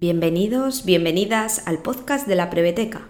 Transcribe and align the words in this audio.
Bienvenidos, 0.00 0.84
bienvenidas 0.84 1.66
al 1.66 1.78
podcast 1.78 2.26
de 2.26 2.34
la 2.34 2.50
Preveteca, 2.50 3.02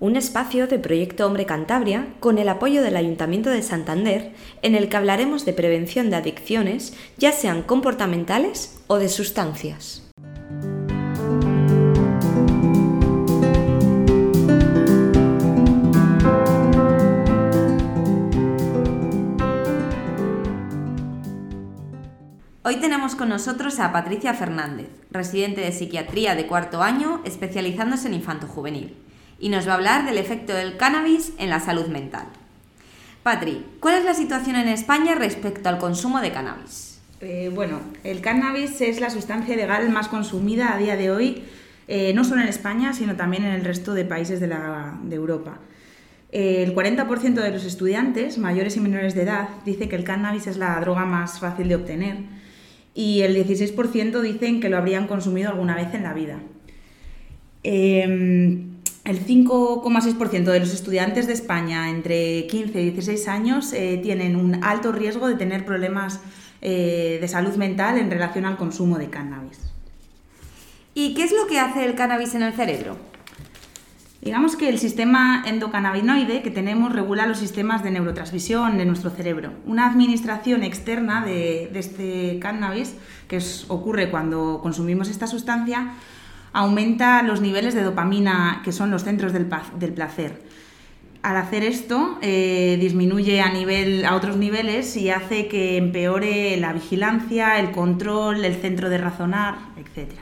un 0.00 0.16
espacio 0.16 0.66
de 0.66 0.78
Proyecto 0.78 1.26
Hombre 1.26 1.46
Cantabria 1.46 2.08
con 2.20 2.38
el 2.38 2.48
apoyo 2.48 2.82
del 2.82 2.96
Ayuntamiento 2.96 3.50
de 3.50 3.62
Santander 3.62 4.32
en 4.60 4.74
el 4.74 4.88
que 4.88 4.96
hablaremos 4.96 5.44
de 5.46 5.52
prevención 5.52 6.10
de 6.10 6.16
adicciones, 6.16 6.94
ya 7.16 7.32
sean 7.32 7.62
comportamentales 7.62 8.78
o 8.88 8.98
de 8.98 9.08
sustancias. 9.08 10.04
Hoy 22.66 22.76
tenemos 22.76 23.14
con 23.14 23.28
nosotros 23.28 23.78
a 23.78 23.92
Patricia 23.92 24.32
Fernández, 24.32 24.88
residente 25.10 25.60
de 25.60 25.70
psiquiatría 25.70 26.34
de 26.34 26.46
cuarto 26.46 26.82
año, 26.82 27.20
especializándose 27.26 28.08
en 28.08 28.14
infanto 28.14 28.46
juvenil, 28.46 28.96
y 29.38 29.50
nos 29.50 29.68
va 29.68 29.72
a 29.72 29.74
hablar 29.74 30.06
del 30.06 30.16
efecto 30.16 30.54
del 30.54 30.78
cannabis 30.78 31.34
en 31.36 31.50
la 31.50 31.60
salud 31.60 31.88
mental. 31.88 32.24
Patri, 33.22 33.66
¿cuál 33.80 33.98
es 33.98 34.06
la 34.06 34.14
situación 34.14 34.56
en 34.56 34.68
España 34.68 35.14
respecto 35.14 35.68
al 35.68 35.76
consumo 35.76 36.22
de 36.22 36.32
cannabis? 36.32 37.02
Eh, 37.20 37.50
bueno, 37.54 37.80
el 38.02 38.22
cannabis 38.22 38.80
es 38.80 38.98
la 38.98 39.10
sustancia 39.10 39.54
legal 39.56 39.90
más 39.90 40.08
consumida 40.08 40.72
a 40.72 40.78
día 40.78 40.96
de 40.96 41.10
hoy, 41.10 41.44
eh, 41.86 42.14
no 42.14 42.24
solo 42.24 42.40
en 42.40 42.48
España, 42.48 42.94
sino 42.94 43.14
también 43.14 43.44
en 43.44 43.52
el 43.52 43.64
resto 43.66 43.92
de 43.92 44.06
países 44.06 44.40
de, 44.40 44.48
de 44.48 45.14
Europa. 45.14 45.58
Eh, 46.32 46.62
el 46.62 46.74
40% 46.74 47.34
de 47.34 47.50
los 47.50 47.66
estudiantes, 47.66 48.38
mayores 48.38 48.78
y 48.78 48.80
menores 48.80 49.14
de 49.14 49.24
edad, 49.24 49.50
dice 49.66 49.86
que 49.86 49.96
el 49.96 50.04
cannabis 50.04 50.46
es 50.46 50.56
la 50.56 50.80
droga 50.80 51.04
más 51.04 51.40
fácil 51.40 51.68
de 51.68 51.74
obtener 51.74 52.43
y 52.94 53.22
el 53.22 53.36
16% 53.36 54.20
dicen 54.20 54.60
que 54.60 54.68
lo 54.68 54.78
habrían 54.78 55.06
consumido 55.06 55.50
alguna 55.50 55.74
vez 55.74 55.92
en 55.94 56.04
la 56.04 56.14
vida. 56.14 56.40
Em, 57.64 58.74
el 59.04 59.18
5,6% 59.18 60.52
de 60.52 60.60
los 60.60 60.72
estudiantes 60.72 61.26
de 61.26 61.32
España 61.32 61.90
entre 61.90 62.46
15 62.46 62.80
y 62.80 62.90
16 62.90 63.28
años 63.28 63.72
eh, 63.72 63.98
tienen 64.02 64.36
un 64.36 64.62
alto 64.62 64.92
riesgo 64.92 65.28
de 65.28 65.34
tener 65.34 65.64
problemas 65.64 66.20
eh, 66.62 67.18
de 67.20 67.28
salud 67.28 67.54
mental 67.56 67.98
en 67.98 68.10
relación 68.10 68.44
al 68.44 68.56
consumo 68.56 68.96
de 68.96 69.10
cannabis. 69.10 69.58
¿Y 70.94 71.14
qué 71.14 71.24
es 71.24 71.32
lo 71.32 71.46
que 71.46 71.58
hace 71.58 71.84
el 71.84 71.96
cannabis 71.96 72.34
en 72.34 72.42
el 72.42 72.52
cerebro? 72.52 72.96
Digamos 74.24 74.56
que 74.56 74.70
el 74.70 74.78
sistema 74.78 75.44
endocannabinoide 75.46 76.40
que 76.40 76.50
tenemos 76.50 76.94
regula 76.94 77.26
los 77.26 77.36
sistemas 77.36 77.84
de 77.84 77.90
neurotransmisión 77.90 78.78
de 78.78 78.86
nuestro 78.86 79.10
cerebro. 79.10 79.52
Una 79.66 79.86
administración 79.86 80.62
externa 80.62 81.22
de, 81.22 81.70
este 81.74 82.38
cannabis, 82.40 82.96
que 83.28 83.38
ocurre 83.68 84.10
cuando 84.10 84.60
consumimos 84.62 85.10
esta 85.10 85.26
sustancia, 85.26 85.92
aumenta 86.54 87.20
los 87.22 87.42
niveles 87.42 87.74
de 87.74 87.82
dopamina, 87.82 88.62
que 88.64 88.72
son 88.72 88.90
los 88.90 89.04
centros 89.04 89.34
del, 89.34 89.44
placer. 89.92 90.40
Al 91.20 91.36
hacer 91.36 91.62
esto, 91.62 92.16
eh, 92.22 92.78
disminuye 92.80 93.42
a, 93.42 93.52
nivel, 93.52 94.06
a 94.06 94.14
otros 94.14 94.38
niveles 94.38 94.96
y 94.96 95.10
hace 95.10 95.48
que 95.48 95.76
empeore 95.76 96.56
la 96.56 96.72
vigilancia, 96.72 97.58
el 97.58 97.72
control, 97.72 98.42
el 98.42 98.54
centro 98.54 98.88
de 98.88 98.96
razonar, 98.96 99.56
etc. 99.76 100.12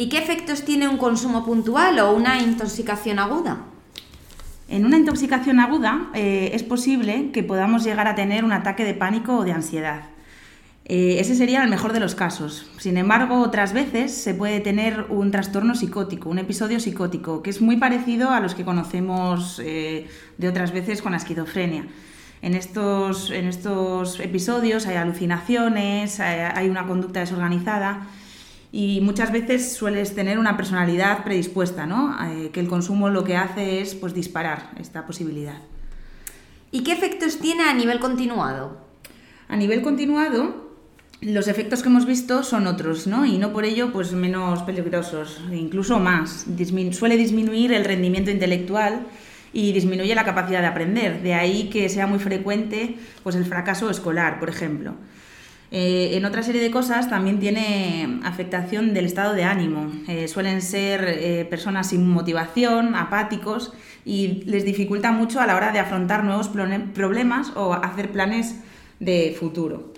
¿Y 0.00 0.08
qué 0.08 0.18
efectos 0.18 0.62
tiene 0.64 0.86
un 0.86 0.96
consumo 0.96 1.44
puntual 1.44 1.98
o 1.98 2.14
una 2.14 2.40
intoxicación 2.40 3.18
aguda? 3.18 3.64
En 4.68 4.86
una 4.86 4.96
intoxicación 4.96 5.58
aguda 5.58 6.10
eh, 6.14 6.52
es 6.54 6.62
posible 6.62 7.32
que 7.32 7.42
podamos 7.42 7.82
llegar 7.82 8.06
a 8.06 8.14
tener 8.14 8.44
un 8.44 8.52
ataque 8.52 8.84
de 8.84 8.94
pánico 8.94 9.38
o 9.38 9.44
de 9.44 9.50
ansiedad. 9.50 10.02
Eh, 10.84 11.16
ese 11.18 11.34
sería 11.34 11.64
el 11.64 11.68
mejor 11.68 11.92
de 11.92 11.98
los 11.98 12.14
casos. 12.14 12.70
Sin 12.78 12.96
embargo, 12.96 13.40
otras 13.40 13.72
veces 13.72 14.14
se 14.14 14.34
puede 14.34 14.60
tener 14.60 15.06
un 15.08 15.32
trastorno 15.32 15.74
psicótico, 15.74 16.30
un 16.30 16.38
episodio 16.38 16.78
psicótico, 16.78 17.42
que 17.42 17.50
es 17.50 17.60
muy 17.60 17.76
parecido 17.76 18.30
a 18.30 18.38
los 18.38 18.54
que 18.54 18.64
conocemos 18.64 19.60
eh, 19.64 20.06
de 20.36 20.48
otras 20.48 20.70
veces 20.70 21.02
con 21.02 21.10
la 21.10 21.18
esquizofrenia. 21.18 21.86
En 22.40 22.54
estos, 22.54 23.32
en 23.32 23.48
estos 23.48 24.20
episodios 24.20 24.86
hay 24.86 24.94
alucinaciones, 24.94 26.20
hay 26.20 26.68
una 26.68 26.86
conducta 26.86 27.18
desorganizada 27.18 28.06
y 28.70 29.00
muchas 29.00 29.32
veces 29.32 29.72
sueles 29.72 30.14
tener 30.14 30.38
una 30.38 30.56
personalidad 30.56 31.24
predispuesta, 31.24 31.86
¿no? 31.86 32.16
Eh, 32.30 32.50
que 32.50 32.60
el 32.60 32.68
consumo 32.68 33.08
lo 33.08 33.24
que 33.24 33.36
hace 33.36 33.80
es 33.80 33.94
pues, 33.94 34.14
disparar 34.14 34.72
esta 34.78 35.06
posibilidad. 35.06 35.58
¿Y 36.70 36.82
qué 36.82 36.92
efectos 36.92 37.38
tiene 37.38 37.64
a 37.64 37.72
nivel 37.72 37.98
continuado? 37.98 38.76
A 39.48 39.56
nivel 39.56 39.80
continuado, 39.80 40.68
los 41.22 41.48
efectos 41.48 41.82
que 41.82 41.88
hemos 41.88 42.04
visto 42.04 42.42
son 42.42 42.66
otros, 42.66 43.06
¿no? 43.06 43.24
Y 43.24 43.38
no 43.38 43.52
por 43.54 43.64
ello 43.64 43.90
pues, 43.90 44.12
menos 44.12 44.62
peligrosos, 44.64 45.40
incluso 45.50 45.98
más. 45.98 46.46
suele 46.92 47.16
disminuir 47.16 47.72
el 47.72 47.86
rendimiento 47.86 48.30
intelectual 48.30 49.06
y 49.54 49.72
disminuye 49.72 50.14
la 50.14 50.26
capacidad 50.26 50.60
de 50.60 50.66
aprender. 50.66 51.22
De 51.22 51.32
ahí 51.32 51.70
que 51.70 51.88
sea 51.88 52.06
muy 52.06 52.18
frecuente 52.18 52.96
pues, 53.22 53.34
el 53.34 53.46
fracaso 53.46 53.88
escolar, 53.88 54.38
por 54.38 54.50
ejemplo. 54.50 54.94
Eh, 55.70 56.16
en 56.16 56.24
otra 56.24 56.42
serie 56.42 56.62
de 56.62 56.70
cosas 56.70 57.10
también 57.10 57.38
tiene 57.40 58.20
afectación 58.24 58.94
del 58.94 59.04
estado 59.04 59.34
de 59.34 59.44
ánimo. 59.44 59.92
Eh, 60.08 60.26
suelen 60.26 60.62
ser 60.62 61.04
eh, 61.06 61.46
personas 61.48 61.90
sin 61.90 62.08
motivación, 62.08 62.94
apáticos 62.94 63.74
y 64.04 64.44
les 64.46 64.64
dificulta 64.64 65.12
mucho 65.12 65.40
a 65.40 65.46
la 65.46 65.56
hora 65.56 65.72
de 65.72 65.78
afrontar 65.78 66.24
nuevos 66.24 66.48
problemas 66.48 67.52
o 67.54 67.74
hacer 67.74 68.10
planes 68.10 68.56
de 68.98 69.36
futuro. 69.38 69.92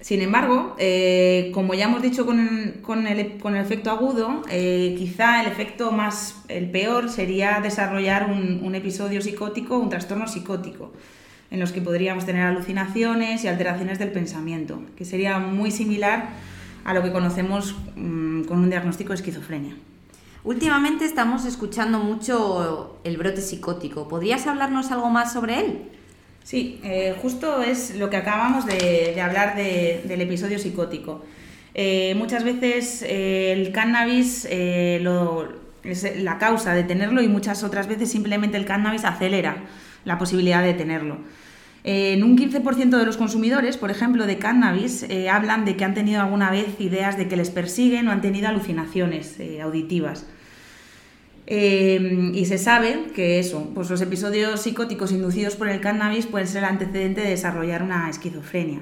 Sin 0.00 0.22
embargo, 0.22 0.76
como 1.52 1.74
ya 1.74 1.86
hemos 1.86 2.00
dicho 2.00 2.24
con, 2.24 2.38
el, 2.38 3.18
efecto 3.56 3.90
agudo, 3.90 4.42
quizá 4.48 5.42
el 5.42 5.48
efecto 5.48 5.90
más, 5.90 6.44
el 6.46 6.70
peor 6.70 7.10
sería 7.10 7.60
desarrollar 7.60 8.30
un 8.30 8.74
episodio 8.76 9.20
psicótico, 9.20 9.76
un 9.76 9.88
trastorno 9.88 10.28
psicótico 10.28 10.92
en 11.50 11.60
los 11.60 11.72
que 11.72 11.80
podríamos 11.80 12.26
tener 12.26 12.42
alucinaciones 12.42 13.44
y 13.44 13.48
alteraciones 13.48 13.98
del 13.98 14.10
pensamiento, 14.10 14.82
que 14.96 15.04
sería 15.04 15.38
muy 15.38 15.70
similar 15.70 16.30
a 16.84 16.94
lo 16.94 17.02
que 17.02 17.12
conocemos 17.12 17.74
mm, 17.96 18.42
con 18.44 18.58
un 18.58 18.70
diagnóstico 18.70 19.10
de 19.10 19.16
esquizofrenia. 19.16 19.74
Últimamente 20.44 21.04
estamos 21.04 21.44
escuchando 21.44 21.98
mucho 21.98 23.00
el 23.04 23.16
brote 23.16 23.40
psicótico. 23.40 24.08
¿Podrías 24.08 24.46
hablarnos 24.46 24.90
algo 24.92 25.10
más 25.10 25.32
sobre 25.32 25.60
él? 25.60 25.78
Sí, 26.44 26.80
eh, 26.84 27.14
justo 27.20 27.62
es 27.62 27.96
lo 27.96 28.08
que 28.08 28.16
acabamos 28.16 28.64
de, 28.64 29.20
hablar 29.20 29.56
del 29.56 30.20
episodio 30.20 30.58
psicótico. 30.58 31.22
Eh, 31.74 32.14
muchas 32.16 32.44
veces 32.44 33.02
eh, 33.02 33.52
el 33.52 33.72
cannabis 33.72 34.46
es 34.46 35.02
la 36.22 36.38
causa 36.38 36.72
de 36.72 36.84
tenerlo 36.84 37.20
y 37.20 37.28
muchas 37.28 37.62
otras 37.64 37.86
veces 37.86 38.10
simplemente 38.10 38.56
el 38.56 38.64
cannabis 38.64 39.04
acelera 39.04 39.64
la 40.04 40.18
posibilidad 40.18 40.62
de 40.62 40.74
tenerlo. 40.74 41.18
En 41.84 42.22
un 42.24 42.36
15% 42.36 42.98
de 42.98 43.06
los 43.06 43.16
consumidores, 43.16 43.76
por 43.76 43.90
ejemplo, 43.90 44.26
de 44.26 44.38
cannabis, 44.38 45.04
eh, 45.04 45.30
hablan 45.30 45.64
de 45.64 45.76
que 45.76 45.84
han 45.84 45.94
tenido 45.94 46.20
alguna 46.20 46.50
vez 46.50 46.80
ideas 46.80 47.16
de 47.16 47.28
que 47.28 47.36
les 47.36 47.50
persiguen 47.50 48.08
o 48.08 48.10
han 48.10 48.20
tenido 48.20 48.48
alucinaciones 48.48 49.38
eh, 49.40 49.62
auditivas. 49.62 50.26
Eh, 51.46 52.30
y 52.34 52.44
se 52.44 52.58
sabe 52.58 53.04
que 53.14 53.38
eso, 53.38 53.70
pues 53.74 53.88
los 53.88 54.02
episodios 54.02 54.60
psicóticos 54.60 55.12
inducidos 55.12 55.56
por 55.56 55.68
el 55.68 55.80
cannabis 55.80 56.26
pueden 56.26 56.46
ser 56.46 56.58
el 56.58 56.68
antecedente 56.68 57.22
de 57.22 57.30
desarrollar 57.30 57.82
una 57.82 58.10
esquizofrenia. 58.10 58.80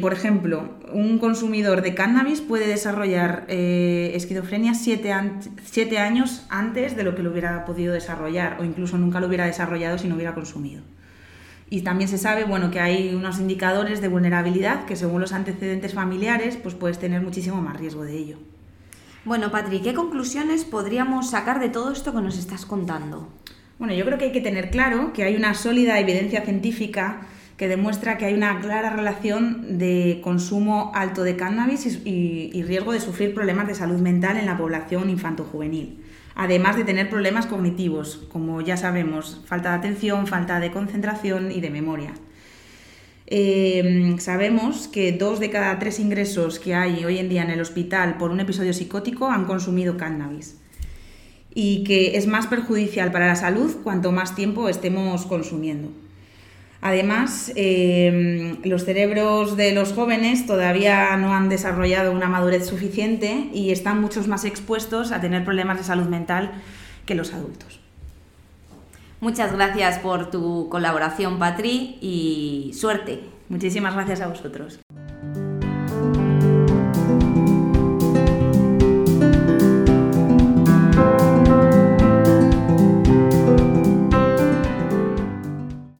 Por 0.00 0.12
ejemplo, 0.12 0.70
un 0.92 1.18
consumidor 1.18 1.82
de 1.82 1.94
cannabis 1.94 2.40
puede 2.40 2.66
desarrollar 2.66 3.44
esquizofrenia 3.48 4.74
siete, 4.74 5.14
siete 5.64 5.98
años 5.98 6.46
antes 6.48 6.96
de 6.96 7.04
lo 7.04 7.14
que 7.14 7.22
lo 7.22 7.30
hubiera 7.30 7.64
podido 7.64 7.92
desarrollar 7.94 8.56
o 8.60 8.64
incluso 8.64 8.98
nunca 8.98 9.20
lo 9.20 9.28
hubiera 9.28 9.46
desarrollado 9.46 9.98
si 9.98 10.08
no 10.08 10.16
hubiera 10.16 10.34
consumido. 10.34 10.82
Y 11.70 11.82
también 11.82 12.08
se 12.08 12.16
sabe 12.16 12.44
bueno, 12.44 12.70
que 12.70 12.80
hay 12.80 13.14
unos 13.14 13.38
indicadores 13.38 14.00
de 14.00 14.08
vulnerabilidad 14.08 14.86
que 14.86 14.96
según 14.96 15.20
los 15.20 15.32
antecedentes 15.32 15.92
familiares 15.92 16.56
pues 16.56 16.74
puedes 16.74 16.98
tener 16.98 17.20
muchísimo 17.20 17.60
más 17.60 17.78
riesgo 17.78 18.04
de 18.04 18.16
ello. 18.16 18.38
Bueno, 19.24 19.50
Patri, 19.50 19.80
¿qué 19.80 19.92
conclusiones 19.92 20.64
podríamos 20.64 21.30
sacar 21.30 21.60
de 21.60 21.68
todo 21.68 21.92
esto 21.92 22.14
que 22.14 22.22
nos 22.22 22.38
estás 22.38 22.64
contando? 22.64 23.28
Bueno, 23.78 23.92
yo 23.92 24.06
creo 24.06 24.16
que 24.16 24.24
hay 24.24 24.32
que 24.32 24.40
tener 24.40 24.70
claro 24.70 25.12
que 25.12 25.24
hay 25.24 25.36
una 25.36 25.52
sólida 25.52 26.00
evidencia 26.00 26.40
científica 26.40 27.26
que 27.58 27.66
demuestra 27.66 28.16
que 28.16 28.24
hay 28.24 28.34
una 28.34 28.60
clara 28.60 28.88
relación 28.90 29.78
de 29.78 30.20
consumo 30.22 30.92
alto 30.94 31.24
de 31.24 31.36
cannabis 31.36 32.00
y, 32.04 32.62
riesgo 32.62 32.92
de 32.92 33.00
sufrir 33.00 33.34
problemas 33.34 33.66
de 33.66 33.74
salud 33.74 33.98
mental 33.98 34.36
en 34.38 34.46
la 34.46 34.56
población 34.56 35.10
infanto-juvenil 35.10 36.04
además 36.40 36.76
de 36.76 36.84
tener 36.84 37.10
problemas 37.10 37.46
cognitivos, 37.46 38.28
como 38.30 38.60
ya 38.60 38.76
sabemos, 38.76 39.42
falta 39.44 39.70
de 39.70 39.78
atención, 39.78 40.28
falta 40.28 40.60
de 40.60 40.70
concentración 40.70 41.50
y 41.50 41.60
de 41.60 41.68
memoria. 41.68 42.12
Eh, 43.26 44.14
sabemos 44.20 44.86
que 44.86 45.10
dos 45.10 45.40
de 45.40 45.50
cada 45.50 45.80
tres 45.80 45.98
ingresos 45.98 46.60
que 46.60 46.76
hay 46.76 47.04
hoy 47.04 47.18
en 47.18 47.28
día 47.28 47.42
en 47.42 47.50
el 47.50 47.60
hospital 47.60 48.18
por 48.18 48.30
un 48.30 48.38
episodio 48.38 48.72
psicótico 48.72 49.28
han 49.28 49.46
consumido 49.46 49.96
cannabis 49.96 50.58
y 51.52 51.82
que 51.82 52.16
es 52.16 52.28
más 52.28 52.46
perjudicial 52.46 53.10
para 53.10 53.26
la 53.26 53.34
salud 53.34 53.78
cuanto 53.82 54.12
más 54.12 54.36
tiempo 54.36 54.68
estemos 54.68 55.26
consumiendo. 55.26 55.90
Además, 56.80 57.52
eh, 57.56 58.56
los 58.62 58.84
cerebros 58.84 59.56
de 59.56 59.72
los 59.72 59.92
jóvenes 59.92 60.46
todavía 60.46 61.16
no 61.16 61.34
han 61.34 61.48
desarrollado 61.48 62.12
una 62.12 62.28
madurez 62.28 62.66
suficiente 62.66 63.50
y 63.52 63.72
están 63.72 64.00
muchos 64.00 64.28
más 64.28 64.44
expuestos 64.44 65.10
a 65.10 65.20
tener 65.20 65.44
problemas 65.44 65.78
de 65.78 65.84
salud 65.84 66.06
mental 66.06 66.52
que 67.04 67.16
los 67.16 67.34
adultos. 67.34 67.80
Muchas 69.20 69.52
gracias 69.52 69.98
por 69.98 70.30
tu 70.30 70.68
colaboración, 70.68 71.40
Patri, 71.40 71.98
y 72.00 72.70
suerte. 72.74 73.24
Muchísimas 73.48 73.94
gracias 73.94 74.20
a 74.20 74.28
vosotros. 74.28 74.78